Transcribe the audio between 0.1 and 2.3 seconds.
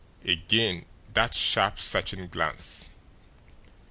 Again that sharp, searching